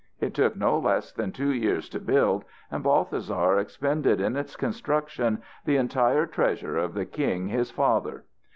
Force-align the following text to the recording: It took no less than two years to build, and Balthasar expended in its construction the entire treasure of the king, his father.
It 0.19 0.33
took 0.33 0.55
no 0.55 0.79
less 0.79 1.11
than 1.11 1.31
two 1.31 1.51
years 1.51 1.87
to 1.89 1.99
build, 1.99 2.43
and 2.71 2.83
Balthasar 2.83 3.59
expended 3.59 4.19
in 4.19 4.35
its 4.35 4.55
construction 4.55 5.43
the 5.63 5.77
entire 5.77 6.25
treasure 6.25 6.75
of 6.75 6.95
the 6.95 7.05
king, 7.05 7.49
his 7.49 7.69
father. 7.69 8.23